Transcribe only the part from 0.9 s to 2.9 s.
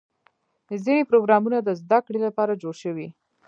پروګرامونه د زدهکړې لپاره جوړ